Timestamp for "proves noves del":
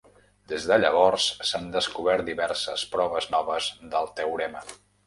2.97-4.15